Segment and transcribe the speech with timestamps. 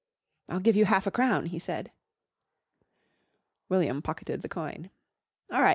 [0.49, 1.91] "I'll give you half a crown," he said.
[3.69, 4.89] William pocketed the coin.
[5.51, 5.69] "All right!"